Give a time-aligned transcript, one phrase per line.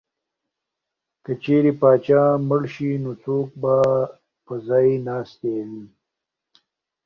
[1.23, 3.73] که چېرې پاچا مړ شي نو څوک به
[4.67, 5.83] ځای ناستی وي؟